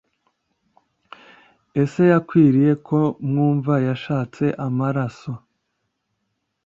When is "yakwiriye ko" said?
2.11-2.99